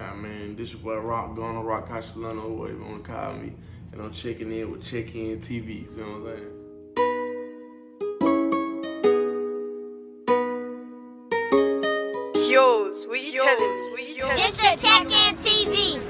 [0.00, 3.34] Yeah, I mean, this your boy Rok Gunna, Rock Cachalano, whatever you want to call
[3.34, 3.52] me.
[3.92, 6.50] And I'm checking in with Check In TV, you know what I'm saying?
[12.50, 13.90] Yours, we you telling?
[13.90, 14.36] What you telling?
[14.36, 16.09] This the Check In TV.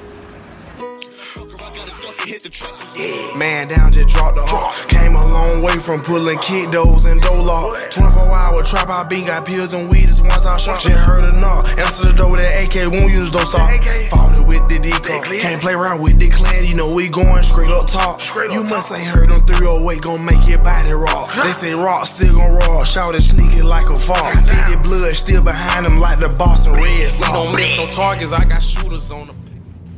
[3.37, 4.73] Man down, just dropped the hawk.
[4.89, 7.77] Came a long way from pulling kid doors and dolo.
[7.93, 10.09] 24 hour trap, I been got pills and weed.
[10.09, 10.81] This once I shot.
[10.81, 11.69] Just heard a knock.
[11.77, 13.69] Answer the door with that AK, won't use don't stop.
[14.09, 15.21] Fought it with the deco.
[15.41, 18.25] Can't play around with the clan, you know we going straight up top.
[18.49, 21.29] You must ain't heard them 308 gon' make your body raw.
[21.45, 22.85] They say rock still gon' raw.
[22.85, 24.17] Shout it sneaky like a fall.
[24.49, 27.37] Fifty blood still behind them like the Boston Red We Sox.
[27.37, 28.33] don't miss no targets.
[28.33, 29.35] I got shooters on the.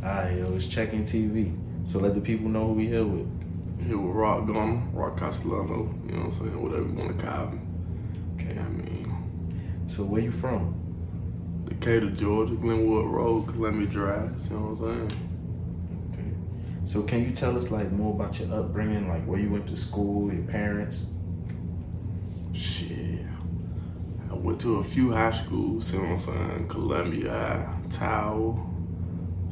[0.02, 1.54] Alright, yo, it's checking TV.
[1.84, 3.28] So let the people know who we here with.
[3.84, 6.62] Here with Rok Gunna, Rock Castellano, you know what I'm saying?
[6.62, 7.58] Whatever you want to call me.
[8.34, 10.78] Okay, I mean, So where you from?
[11.64, 15.10] Decatur, Georgia, Glenwood Road, Columbia Drive, see what I'm saying?
[16.12, 16.30] Okay.
[16.84, 19.76] So can you tell us like more about your upbringing, like where you went to
[19.76, 21.06] school, your parents?
[22.52, 23.18] Shit.
[24.30, 26.68] I went to a few high schools, see what I'm saying?
[26.68, 28.64] Columbia High, Tower,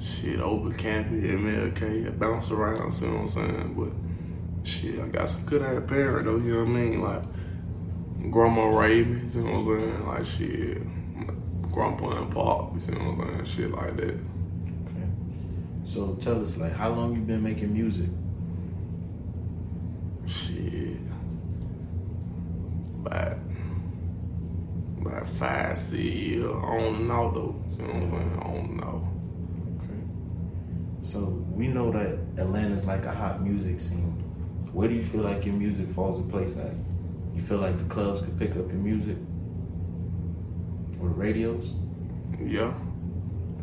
[0.00, 2.06] shit, Open Campus, MLK.
[2.06, 3.74] I bounced around, see what I'm saying?
[3.76, 7.02] But shit, I got some good ass parents though, you know what I mean?
[7.02, 7.22] Like
[8.30, 10.06] Grandma raised me, know what I'm saying?
[10.06, 13.44] Like shit, Grandpa and Pop, you know what I'm saying?
[13.44, 14.14] Shit like that.
[14.14, 15.08] Okay.
[15.82, 18.08] So tell us like how long you been making music?
[20.26, 20.96] Shit.
[23.04, 23.38] About,
[25.00, 26.44] about five, six years.
[26.44, 27.74] I don't know though.
[27.74, 28.38] See what I'm saying?
[28.38, 29.19] I don't know.
[31.10, 34.12] So we know that Atlanta's like a hot music scene.
[34.72, 36.72] Where do you feel like your music falls in place at?
[37.34, 39.16] You feel like the clubs could pick up your music?
[41.00, 41.74] Or the radios?
[42.40, 42.72] Yeah.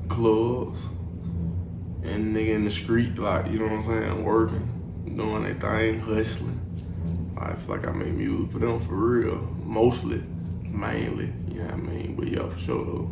[0.10, 0.82] Clubs.
[0.82, 2.10] Mm-hmm.
[2.10, 6.02] And nigga in the street, like, you know what I'm saying, working, doing their thing,
[6.02, 6.60] hustling.
[6.76, 7.40] Mm-hmm.
[7.40, 9.38] I feel like I make music for them for real.
[9.64, 10.22] Mostly,
[10.64, 11.32] mainly.
[11.48, 12.16] You know what I mean?
[12.18, 13.12] But yeah, for sure though.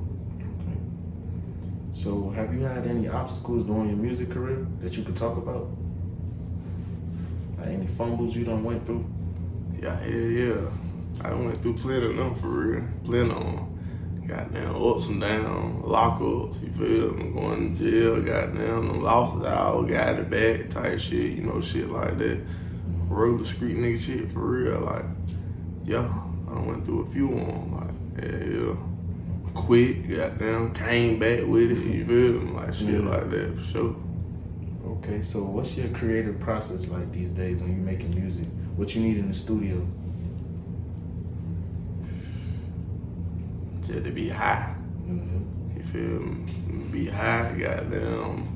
[1.96, 5.70] So have you had any obstacles during your music career that you could talk about?
[7.58, 9.06] Like any fumbles you done went through?
[9.82, 10.62] Yeah, yeah, yeah.
[11.22, 12.84] I went through plenty of them for real.
[13.06, 14.28] Plenty of them.
[14.28, 17.32] Goddamn ups and downs, lockups, you feel me?
[17.32, 21.90] Going to jail, goddamn, them losses all, got it back type shit, you know, shit
[21.90, 22.42] like that.
[23.08, 25.06] Road the street nigga shit for real, like,
[25.86, 26.12] yeah.
[26.50, 28.95] I went through a few of them, like, yeah, yeah.
[29.56, 32.52] Quit, goddamn, came back with it, you feel me?
[32.52, 33.10] Like, shit Yeah.
[33.10, 33.96] like that, for sure.
[34.86, 38.46] Okay, so what's your creative process like these days when you're making music?
[38.76, 39.82] What you need in the studio?
[43.88, 44.76] Just to be high.
[45.08, 45.78] Mm-hmm.
[45.78, 46.44] You feel me?
[46.92, 48.52] Be high, goddamn.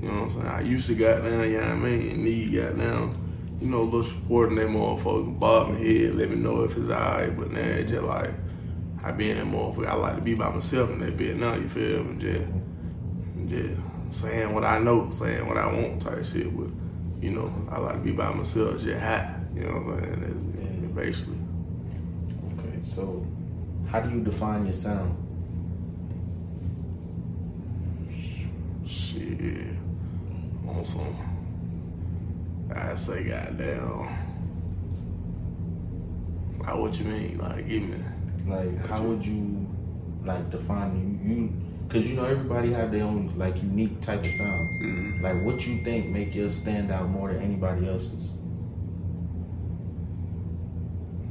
[0.00, 0.46] You know what I'm saying?
[0.46, 2.24] I used to goddamn, you know what I mean?
[2.24, 3.10] Need goddamn,
[3.60, 6.76] you know, a little support in that motherfucker, bob my head, let me know if
[6.76, 7.36] it's alright.
[7.36, 8.30] But now it's just like,
[9.04, 9.86] I be in that motherfucker.
[9.86, 12.16] I like to be by myself in that bit now, you feel me?
[12.18, 12.48] Just,
[13.50, 13.78] just
[14.22, 16.56] saying what I know, saying what I want type shit.
[16.56, 16.70] But,
[17.20, 19.34] you know, I like to be by myself, just high.
[19.54, 20.80] You know what I'm saying?
[20.80, 21.36] That's basically.
[22.58, 23.26] Okay, so
[23.90, 25.20] how do you define your sound?
[28.86, 29.76] Shit.
[30.66, 31.14] On some.
[32.74, 34.08] I say, goddamn.
[36.58, 37.36] Like, what you mean?
[37.36, 37.98] Like, give me.
[38.46, 39.66] Like, how would you
[40.24, 41.34] like define you?
[41.34, 41.52] You,
[41.88, 44.74] cause you know everybody have their own like unique type of sounds.
[44.82, 45.22] Mhm.
[45.22, 48.38] Like, what you think make yours stand out more than anybody else's?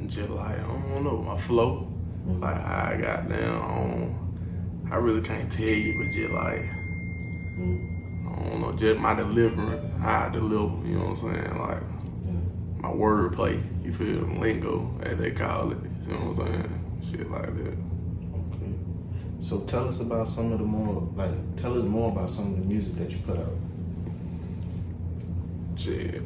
[0.07, 1.87] Just like, I don't know, my flow.
[2.25, 4.19] Like, I got down.
[4.91, 10.27] I really can't tell you, but just like, I don't know, just my delivery, how
[10.27, 11.57] I deliver, you know what I'm saying?
[11.59, 14.21] Like, my wordplay, you feel?
[14.39, 15.77] Lingo, as they call it.
[16.05, 16.82] You know what I'm saying?
[17.03, 17.77] Shit like that.
[17.77, 18.73] Okay.
[19.39, 22.59] So tell us about some of the more like tell us more about some of
[22.59, 23.55] the music that you put out.
[25.75, 26.21] Shit.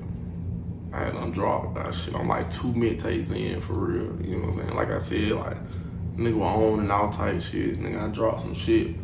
[0.94, 2.16] I had done dropped that shit.
[2.16, 4.22] I'm like two mixtapes in for real.
[4.26, 4.76] You know what I'm saying?
[4.76, 5.58] Like I said, like
[6.16, 7.80] nigga was on and all type shit.
[7.80, 8.96] Nigga, I dropped some shit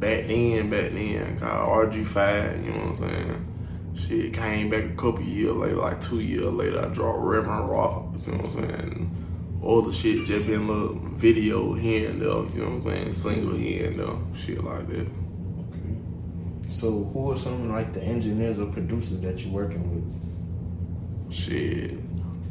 [0.00, 3.46] back then, back then, called RG5, you know what I'm saying?
[3.94, 8.14] Shit came back a couple years later, like two years later, I dropped Reverend Rock,
[8.16, 9.29] you know what I'm saying?
[9.62, 13.12] All the shit just been little video here and there, you know what I'm saying?
[13.12, 15.00] Single here and there, shit like that.
[15.00, 16.68] Okay.
[16.68, 21.32] So who are some like the engineers or producers that you're working with?
[21.32, 21.98] Shit,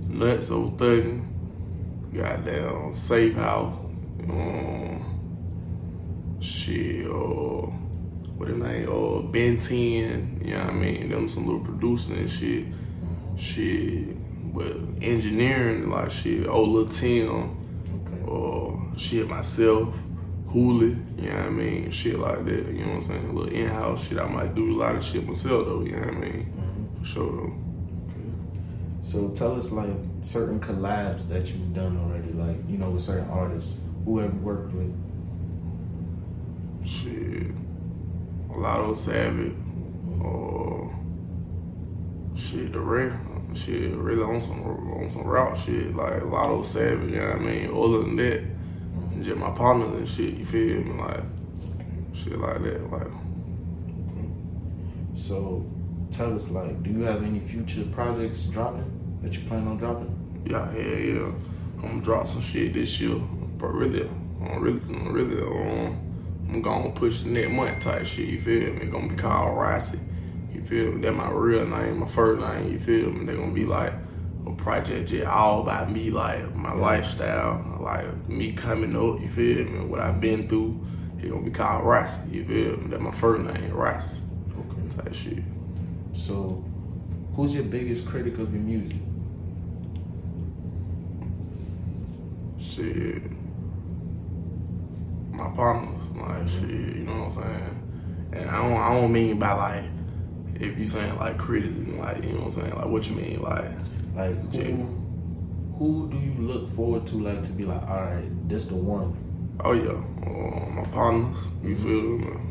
[0.07, 1.25] nuts old thuggin',
[2.13, 3.75] goddamn safe house,
[4.29, 4.79] um,
[6.41, 7.67] Shit, uh,
[8.38, 8.88] what the name?
[8.89, 11.09] Uh, Ben 10, you know what I mean?
[11.09, 12.65] Them some little producing and shit.
[13.35, 14.15] Shit,
[14.54, 17.57] but engineering, like shit, oh, old little Tim,
[18.07, 18.24] Okay.
[18.25, 19.94] or shit, myself,
[20.50, 21.92] Hoolie, you know what I mean?
[21.92, 23.30] Shit like that, you know what I'm saying?
[23.30, 24.18] A little in house shit.
[24.18, 26.54] I might do a lot of shit myself though, you know what I mean?
[26.57, 27.00] Mm-hmm.
[27.01, 27.54] For sure though.
[29.01, 29.90] So tell us like
[30.22, 33.75] certain collabs that you've done already, like you know with certain artists.
[34.06, 34.94] Who have worked with?
[36.86, 37.52] Shit.
[38.50, 39.52] Lotto Savage.
[39.54, 40.22] Mm-hmm.
[40.25, 40.58] Or
[42.39, 43.15] shit, the rest.
[43.53, 45.95] Shit, really on some on some route shit.
[45.95, 47.69] Like a Lotto Savage, you know what I mean?
[47.71, 50.94] Other than that, just my partners and shit, you feel me?
[51.01, 51.24] Like
[52.13, 52.91] shit like that.
[52.91, 53.07] Like
[55.13, 55.65] So
[56.12, 60.15] tell us like, do you have any future projects dropping that you plan on dropping?
[60.45, 61.31] yeah, yeah, yeah.
[61.77, 63.15] I'm gonna drop some shit this year.
[63.57, 64.07] But really,
[64.42, 66.00] I'm really, I'm really, um,
[66.50, 68.27] I'm gonna push the next month type shit.
[68.30, 68.81] You feel me?
[68.81, 70.00] It's gonna be called Rossi.
[70.51, 71.01] You feel me?
[71.01, 72.72] That my real name, my first name.
[72.72, 73.25] You feel me?
[73.25, 73.94] They're gonna be like
[74.46, 79.22] a project just all about me, like my lifestyle, like me coming up.
[79.22, 79.86] You feel me?
[79.86, 80.86] What I've been through.
[81.18, 82.30] It's gonna be called Rossi.
[82.31, 82.90] You feel me?
[82.92, 84.22] That my first name, Rossi.
[84.57, 85.04] Okay.
[85.04, 85.44] Type shit.
[86.13, 86.63] So
[87.36, 88.98] who's your biggest critic of your music?
[92.69, 93.22] shit,
[95.31, 98.30] my partners, like shit, you know what I'm saying?
[98.34, 99.86] And I don't, I don't mean by like,
[100.56, 103.42] if you saying like criticism, like you know what I'm saying, like what you mean,
[103.42, 103.66] like
[104.16, 104.86] Like who
[105.78, 109.16] who do you look forward to like to be like, all right, this the one?
[109.63, 111.84] oh yeah, uh, my partners, you mm-hmm.
[111.84, 112.50] feel me?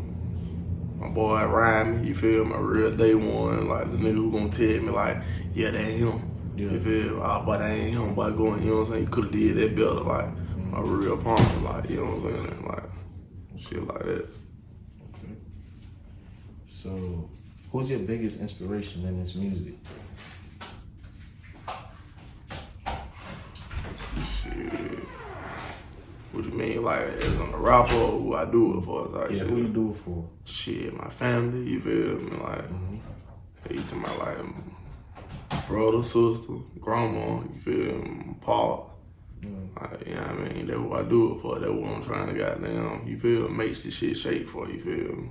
[0.99, 4.83] My boy Ryan, you feel my Real day one, like the nigga who gonna tell
[4.83, 5.19] me like,
[5.55, 6.31] yeah, that ain't him.
[6.57, 6.73] Yeah.
[6.73, 7.21] You feel me?
[7.23, 8.15] Oh, but that ain't him.
[8.15, 9.05] But going, you know what I'm saying?
[9.05, 10.97] You could have did that better, like my mm-hmm.
[10.97, 12.85] real partner, like you know what I'm saying, like
[13.59, 14.29] shit like that.
[16.67, 17.31] So
[17.73, 19.75] who's your biggest inspiration in this music?
[24.17, 24.99] Shit.
[26.33, 29.07] What you mean, like as on the rapper or who I do it for?
[29.07, 29.47] Like, Yeah, shit.
[29.49, 30.29] who you do it for?
[30.45, 32.37] Shit, my family, you feel me?
[32.37, 33.87] Like, Mm-hmm.
[33.89, 38.35] to my like brother, sister, grandma, you feel me?
[38.41, 38.77] Pa.
[39.81, 40.67] Like, you know what I mean?
[40.67, 41.59] That's what I do it for.
[41.59, 43.49] That's what I'm trying to goddamn, you feel?
[43.49, 45.31] Makes this shit shake for, you feel me?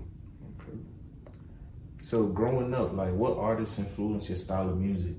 [2.00, 5.16] So growing up, like what artists influenced your style of music?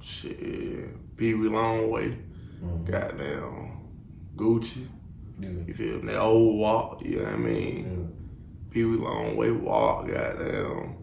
[0.00, 2.16] Shit, Peewee Longway,
[2.62, 2.84] mm-hmm.
[2.84, 3.88] goddamn
[4.34, 4.86] Gucci,
[5.38, 5.50] Yeah.
[5.66, 6.06] you feel me?
[6.12, 8.12] That old walk, you know what I mean?
[8.70, 10.96] Peewee Longway Walk, goddamn.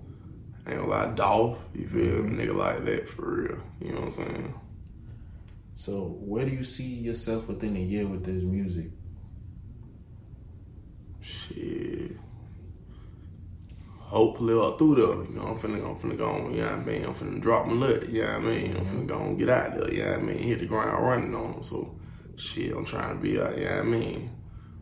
[0.68, 2.36] Ain't gonna lie, Dolph, you feel me?
[2.36, 2.40] Mm-hmm.
[2.40, 3.58] Nigga like that for real.
[3.80, 4.60] You know what I'm saying?
[5.76, 8.88] So where do you see yourself within a year with this music?
[11.22, 11.97] Shit.
[14.08, 15.30] Hopefully up through there.
[15.30, 17.04] You know, I'm finna, I'm finna go on, you know what I mean?
[17.04, 18.78] I'm finna drop my nut, you know what I mean?
[18.78, 19.02] I'm mm-hmm.
[19.02, 20.38] finna go and get out there, you know what I mean?
[20.38, 21.64] Hit the ground running on them.
[21.64, 22.00] So,
[22.38, 24.30] shit, I'm trying to be out, you know what I mean?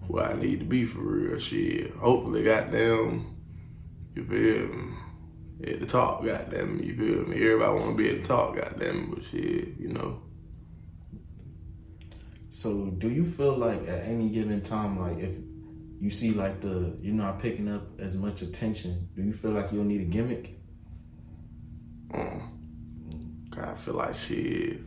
[0.08, 1.96] Where I need to be for real, shit.
[1.96, 3.36] Hopefully, goddamn,
[4.14, 4.96] you feel me?
[5.72, 7.38] At the top, goddamn, you feel me?
[7.38, 10.22] Everybody wanna be at the top, goddamn, but shit, you know.
[12.52, 15.36] So do you feel like at any given time, like if
[16.00, 19.72] you see like the you're not picking up as much attention, do you feel like
[19.72, 20.60] you'll need a gimmick?
[22.14, 24.80] Um, God, I feel like shit.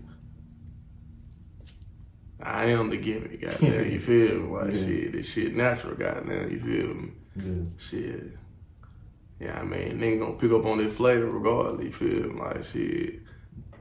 [2.41, 3.91] I am the gimmick, goddamn.
[3.91, 4.49] You feel me?
[4.51, 4.85] Like Yeah.
[4.87, 6.51] shit, this shit natural, goddamn.
[6.51, 7.11] You feel me?
[7.37, 7.65] Yeah.
[7.79, 8.37] Shit.
[9.41, 11.85] Yeah, I mean, nigga gonna pick up on this flavor regardless.
[11.85, 12.41] You feel me?
[12.41, 13.21] Like shit.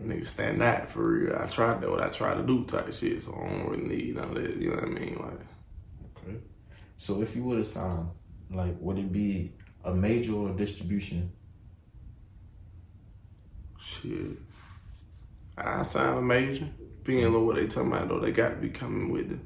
[0.01, 1.35] Nigga stand out for real.
[1.39, 4.15] I tried that what I try to do type shit, so I don't really need
[4.15, 4.57] none of that.
[4.57, 5.17] You know what I mean?
[5.19, 5.39] Like.
[6.97, 8.09] So if you were to sign,
[8.51, 9.53] like would it be
[9.85, 11.31] a major or a distribution?
[13.87, 14.37] shit.
[15.57, 16.67] I sign a major.
[17.03, 19.39] Being on what they talking about though, they got to be coming with the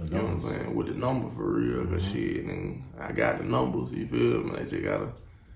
[0.00, 0.74] The You know what I'm saying?
[0.74, 2.14] With the number for real, because mm-hmm.
[2.14, 4.56] shit, and I got the numbers, you feel me?
[4.56, 5.12] They just gotta,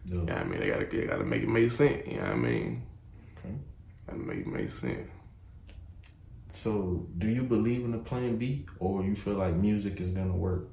[0.07, 0.15] Yeah.
[0.15, 0.61] you know I mean?
[0.61, 2.87] They gotta, they gotta make it make sense, you know what I mean?
[3.39, 3.55] Okay.
[4.07, 5.09] Gotta make it make sense.
[6.49, 10.37] So do you believe in a plan B or you feel like music is gonna
[10.37, 10.69] work?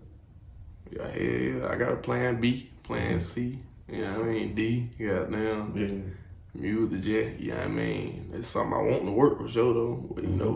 [0.92, 4.56] Yeah, hell yeah, I got a plan B, plan C, you know what I mean?
[4.56, 6.60] D, goddamn, Yeah.
[6.62, 8.32] mute the jet, you know what I mean?
[8.34, 10.54] It's something I want to work for sure though, but you know,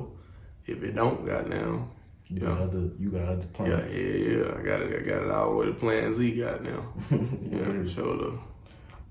[0.68, 0.72] mm-hmm.
[0.72, 1.90] if it don't, goddamn,
[2.30, 2.64] You got Yeah.
[2.66, 3.96] other you got other yeah, plans.
[3.96, 6.40] yeah, yeah, I got it, I got it all with the way to plan Z,
[6.40, 6.86] goddamn.
[7.52, 8.40] Yeah, for sure though.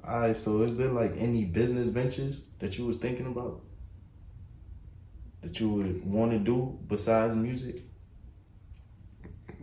[0.05, 3.61] Alright, so is there like any business ventures that you was thinking about?
[5.43, 7.83] That you would want to do besides music?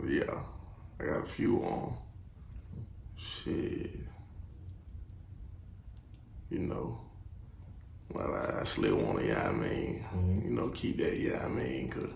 [0.08, 0.44] Yeah.
[1.00, 1.96] I got a few on.
[3.16, 3.92] Shit.
[6.50, 7.00] You know.
[8.12, 10.48] Well, I actually want to, yeah, I mean, mm-hmm.
[10.48, 12.12] you know, keep that, yeah, I mean, cause,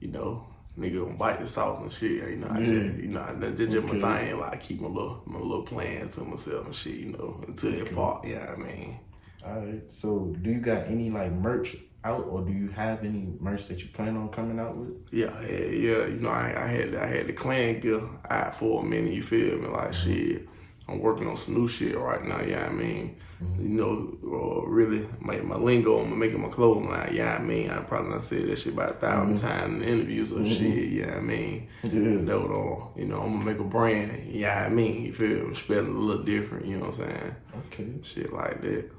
[0.00, 0.46] you know,
[0.78, 2.64] nigga gonna bite the sauce and shit, you know, I Yeah.
[2.64, 3.98] just, you know, that's just, Okay.
[3.98, 7.12] my thing, like, I keep my little, my little plans to myself and shit, you
[7.12, 9.00] know, until it part, yeah, I mean.
[9.44, 9.90] All right.
[9.90, 13.82] So, do you got any like merch out, or do you have any merch that
[13.82, 14.90] you plan on coming out with?
[15.10, 16.06] Yeah, yeah, yeah.
[16.06, 19.12] You know, I, I had I had the clan gear out for a minute.
[19.12, 19.68] You feel me?
[19.68, 20.12] Like mm-hmm.
[20.12, 20.48] shit,
[20.88, 22.40] I'm working on some new shit right now.
[22.40, 23.62] Yeah, I mean, mm-hmm.
[23.62, 26.00] you know, uh, really my my lingo.
[26.00, 27.14] I'm making my clothing line.
[27.14, 29.46] Yeah, I mean, I probably not said that shit about a 1000 mm-hmm.
[29.46, 30.88] times in interviews or shit.
[30.88, 32.24] Yeah, I mean, Yeah.
[32.24, 32.94] that would all.
[32.96, 34.28] You know, I'm gonna make a brand.
[34.28, 35.54] Yeah, I mean, you feel me?
[35.54, 36.66] Spell it a little different.
[36.66, 37.34] You know what I'm saying?
[37.66, 37.88] Okay.
[38.02, 38.90] Shit like that.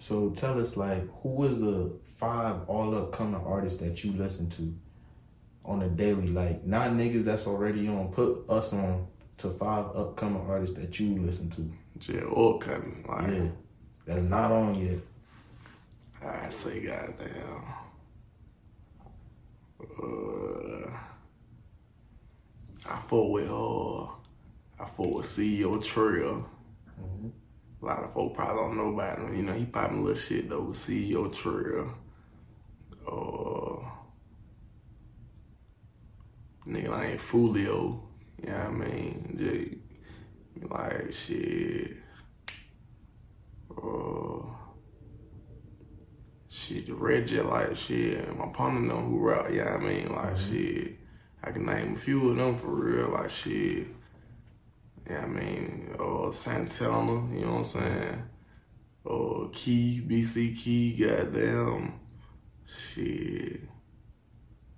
[0.00, 4.74] So tell us like who is the five all upcoming artists that you listen to
[5.66, 6.28] on a daily?
[6.28, 8.10] Like not niggas that's already on.
[8.10, 11.62] Put us on to five upcoming artists that you listen to.
[12.10, 13.04] Yeah, Just upcoming.
[13.06, 13.48] Like, Yeah.
[14.06, 15.00] That's not on yet.
[16.26, 17.62] I say, goddamn.
[20.02, 20.90] Uh,
[22.86, 26.48] I fought with uh, I fought with CEO Trail.
[27.82, 29.36] A lot of folk probably don't know about him.
[29.36, 31.94] You know, he popping a little shit though with CEO Trail.
[33.06, 33.88] Uh,
[36.66, 38.00] nigga like Fulio.
[38.42, 39.80] You know what I mean?
[40.56, 41.96] Just, like shit.
[43.70, 44.42] Uh,
[46.48, 48.36] shit, the red jet like shit.
[48.36, 49.46] My partner know who rap.
[49.50, 50.98] Yeah, I mean, like shit.
[51.42, 53.08] I can name a few of them for real.
[53.08, 53.86] Like shit.
[55.10, 57.34] Yeah, I mean, uh, Santana.
[57.34, 58.22] You know what I'm saying?
[59.04, 60.96] Uh, Key, BC Key.
[60.96, 61.98] Goddamn.
[62.64, 63.62] Shit.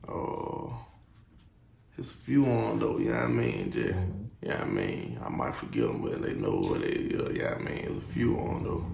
[0.09, 0.73] Uh,
[1.99, 2.99] it's a few on though.
[2.99, 3.95] Yeah, I mean, just.
[4.41, 7.15] Yeah, I mean, I might forget them, but they know what they.
[7.15, 8.87] Uh, yeah, I mean, it's a few on though.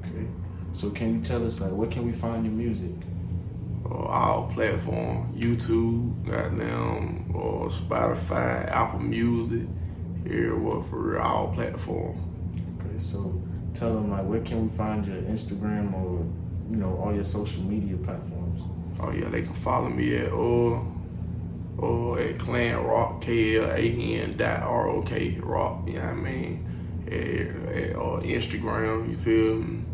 [0.00, 0.26] Okay.
[0.72, 2.92] So can you tell us like where can we find your music?
[3.90, 9.66] uh, all platform, YouTube, goddamn, or Spotify, Apple Music,
[10.26, 12.18] here what for all platform.
[12.78, 13.40] Okay, so
[13.74, 16.24] tell them like where can we find your Instagram or
[16.70, 18.62] you know all your social media platforms.
[19.00, 20.80] Oh yeah, they can follow me at uh
[21.78, 26.00] or at Clan Rock K L A N dot R O K Rock, you know
[26.00, 26.66] what I mean?
[27.06, 29.84] At, at uh, Instagram, you feel me?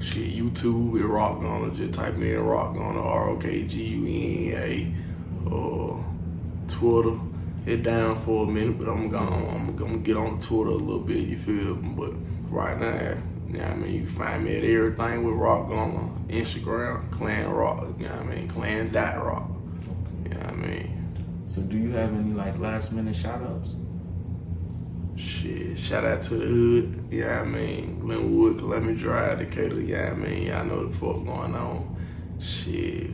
[0.00, 4.06] Shit, YouTube with Rok Gunna, just type in Rok Gunna, R O K G U
[4.06, 4.94] N A.
[5.48, 6.02] Uh,
[6.66, 7.18] Twitter,
[7.66, 11.00] it down for a minute, but I'm gonna I'm gonna get on Twitter a little
[11.00, 11.94] bit, you feel me?
[11.96, 12.12] But
[12.50, 13.16] right now,
[13.48, 13.92] you know I mean?
[13.94, 18.24] You find me at everything with Rok Gunna, Instagram, Clan Rock, you know what I
[18.24, 18.48] mean?
[18.48, 19.50] Clan Dot Rock,
[20.24, 21.42] you know what I mean?
[21.46, 23.74] So do you have any like last minute shout outs?
[25.16, 29.80] Shit, shout out to the hood, yeah, you know I mean, Glenwood, Columbia Drive, Decatur,
[29.80, 31.96] yeah, you know what I mean, y'all know the fuck going on.
[32.40, 33.10] Shit,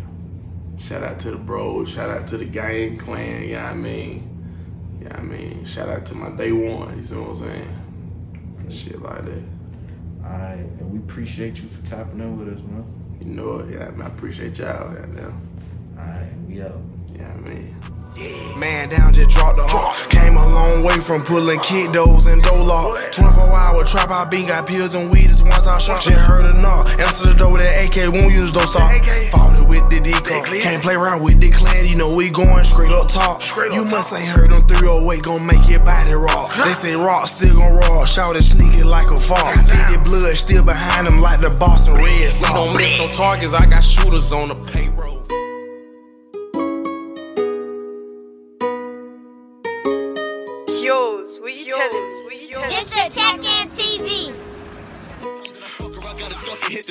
[0.79, 3.75] shout out to the bros, shout out to the gang clan, yeah, you know I
[3.75, 7.15] mean, yeah, you know what I mean, shout out to my day one, you see
[7.15, 8.67] what I'm saying?
[8.69, 9.43] Shit like that.
[10.25, 12.85] Alright, and we appreciate you for tapping in with us, man.
[13.21, 15.49] You know it, yeah, I, I appreciate y'all, goddamn.
[15.97, 16.81] Alright, we out.
[17.15, 17.77] Yeah, I mean.
[18.57, 19.95] Man down, just dropped the hawk.
[20.11, 22.93] Came a long way from pulling kiddos and dolo.
[23.13, 25.31] 24 hour trap, I been got pills and weed.
[25.31, 26.03] This once I shot.
[26.03, 26.91] Just heard a knock.
[26.99, 28.91] Answer the door, with that AK won't use those stop.
[29.31, 30.43] Fought it with the deco.
[30.61, 33.41] Can't play around with the clan, you know we going straight up top.
[33.73, 36.51] You must ain't heard them 308 gon' make your body rock.
[36.67, 38.05] They say rock still gon' raw.
[38.05, 39.55] Shout it sneaky like a fall.
[39.71, 42.53] Think the blood still behind them like the Boston Red We Sox.
[42.53, 44.80] don't miss no targets, I got shooters on the payroll.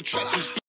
[0.09, 0.59] Track.